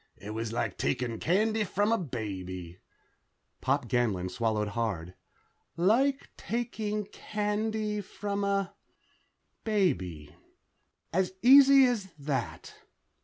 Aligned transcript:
It 0.17 0.31
was 0.31 0.51
like 0.51 0.79
taking 0.79 1.19
candy 1.19 1.63
from 1.63 1.91
a 1.91 1.97
baby...." 1.99 2.79
Pop 3.61 3.87
Ganlon 3.87 4.29
swallowed 4.31 4.69
hard. 4.69 5.13
"Like 5.77 6.31
taking 6.37 7.05
candy 7.05 8.01
from 8.01 8.43
a... 8.43 8.73
baby. 9.63 10.35
As 11.13 11.33
easy 11.43 11.85
as 11.85 12.07
that...." 12.17 12.73